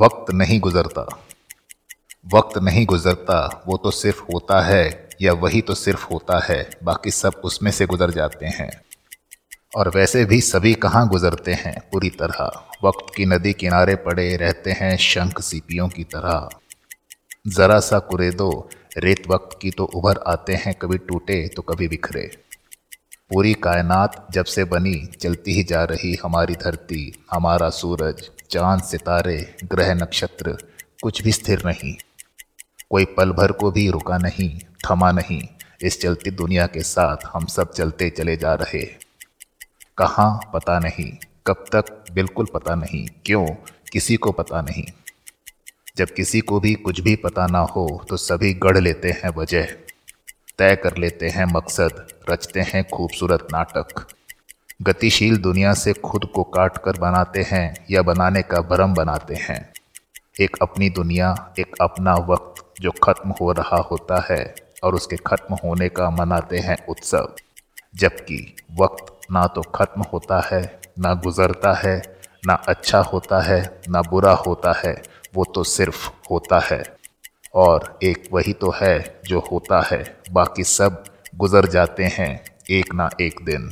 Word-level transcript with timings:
वक्त 0.00 0.32
नहीं 0.32 0.60
गुजरता। 0.60 1.18
वक्त 2.34 2.58
नहीं 2.58 2.86
गुजरता, 2.86 3.64
वो 3.66 3.76
तो 3.76 3.90
सिर्फ़ 3.90 4.22
होता 4.32 4.60
है, 4.60 5.08
या 5.22 5.32
वही 5.32 5.60
तो 5.60 5.74
सिर्फ़ 5.74 6.06
होता 6.06 6.40
है, 6.44 6.70
बाकी 6.84 7.10
सब 7.10 7.32
उसमें 7.44 7.70
से 7.70 7.86
गुजर 7.86 8.10
जाते 8.10 8.46
हैं। 8.46 8.82
और 9.76 9.88
वैसे 9.88 10.24
भी 10.24 10.40
सभी 10.40 10.74
कहाँ 10.74 11.08
गुजरते 11.08 11.52
हैं, 11.52 11.90
पूरी 11.92 12.10
तरह। 12.10 12.66
वक्त 12.84 13.14
की 13.16 13.26
नदी 13.26 13.52
किनारे 13.52 13.96
पड़े 13.96 14.36
रहते 14.36 14.70
हैं 14.70 14.96
शंख 14.96 15.40
सीपियों 15.40 15.88
की 15.88 16.04
तरह। 16.04 16.48
ज़रा 17.48 17.80
सा 17.80 17.98
कुरेदो, 17.98 18.70
रेत 18.96 19.22
वक्त 19.28 19.58
की 19.62 19.70
तो 19.70 19.84
उभर 19.84 20.20
आते 20.26 20.54
हैं, 20.54 20.74
कभी 20.74 20.98
टूटे 20.98 21.48
तो 21.48 21.62
कभी 21.62 21.88
बिखरे। 21.88 22.47
पूरी 23.32 23.54
कायनात 23.54 24.26
जब 24.30 24.44
से 24.44 24.64
बनी, 24.64 25.06
चलती 25.20 25.52
ही 25.52 25.64
जा 25.64 25.84
रही 25.84 26.18
हमारी 26.24 26.54
धरती, 26.54 27.24
हमारा 27.30 27.70
सूरज, 27.70 28.30
चाँद, 28.50 28.82
सितारे, 28.82 29.56
ग्रह, 29.64 29.94
नक्षत्र, 29.94 30.58
कुछ 31.02 31.22
भी 31.22 31.32
स्थिर 31.32 31.62
नहीं। 31.66 31.94
कोई 32.90 33.04
पल 33.04 33.32
भर 33.32 33.52
को 33.52 33.70
भी 33.70 33.90
रुका 33.90 34.18
नहीं, 34.18 34.58
थमा 34.58 35.12
नहीं, 35.12 35.48
इस 35.82 36.00
चलती 36.00 36.30
दुनिया 36.30 36.66
के 36.66 36.82
साथ 36.82 37.16
हम 37.32 37.46
सब 37.46 37.72
चलते 37.72 38.10
चले 38.10 38.36
जा 38.36 38.54
रहे। 38.54 38.84
कहाँ, 39.98 40.50
पता 40.54 40.78
नहीं, 40.78 41.12
कब 41.46 41.64
तक, 41.72 42.04
बिल्कुल 42.12 42.46
पता 42.54 42.74
नहीं, 42.74 43.08
क्यों, 43.26 43.46
किसी 43.92 44.16
को 44.16 44.32
पता 44.32 44.62
नहीं। 44.62 44.84
जब 45.96 46.08
किसी 46.10 46.40
को 46.40 46.60
भी 46.60 46.74
कुछ 46.74 47.00
भी 47.00 47.16
पता 47.16 47.46
ना 47.46 47.58
हो 47.58 48.04
तो 48.08 48.16
सभी 48.16 48.54
गढ़ 48.54 48.78
लेते 48.78 49.10
हैं 49.10 49.28
वजह। 49.36 49.66
तय 50.58 50.76
कर 50.76 50.96
लेते 50.96 51.28
हैं 51.28 51.44
मकसद, 51.44 52.06
रचते 52.30 52.60
हैं 52.60 52.88
खूबसूरत 52.88 53.48
नाटक। 53.52 54.06
गतिशील 54.82 55.36
दुनिया 55.36 55.74
से 55.74 55.92
खुद 55.92 56.24
को 56.24 56.42
काट 56.42 56.78
कर 56.78 56.98
बनाते 56.98 57.42
हैं 57.42 57.86
या 57.90 58.02
बनाने 58.02 58.42
का 58.42 58.60
भरम 58.60 58.94
बनाते 58.94 59.34
हैं। 59.34 59.72
एक 60.40 60.56
अपनी 60.62 60.90
दुनिया, 60.90 61.52
एक 61.58 61.76
अपना 61.80 62.14
वक्त 62.14 62.80
जो 62.80 62.90
खत्म 62.90 63.30
हो 63.30 63.52
रहा 63.52 63.76
होता 63.76 64.26
है 64.30 64.54
और 64.84 64.94
उसके 64.94 65.16
खत्म 65.16 65.54
होने 65.64 65.88
का 65.88 66.10
मनाते 66.10 66.58
हैं 66.58 66.86
उत्सव। 66.86 67.34
जबकि 67.96 68.56
वक्त 68.80 69.32
ना 69.32 69.46
तो 69.46 69.62
खत्म 69.62 70.02
होता 70.02 70.48
है, 70.52 70.80
ना 70.98 71.14
गुज़रता 71.14 71.72
है, 71.72 72.20
ना 72.46 72.54
अच्छा 72.54 73.00
होता 73.00 73.40
है, 73.40 73.80
ना 73.88 74.02
बुरा 74.02 74.32
होता 74.32 74.72
है, 74.86 75.02
वो 75.34 75.44
तो 75.44 75.64
सिर्फ़ 75.64 76.10
होता 76.30 76.58
है। 76.58 76.97
और 77.54 77.98
एक 78.02 78.28
वही 78.32 78.52
तो 78.52 78.70
है 78.70 79.20
जो 79.24 79.40
होता 79.40 79.80
है। 79.92 80.02
बाकी 80.32 80.64
सब 80.64 81.04
गुज़र 81.36 81.66
जाते 81.66 82.04
हैं 82.04 82.44
एक 82.70 82.94
ना 82.94 83.10
एक 83.20 83.40
दिन। 83.44 83.70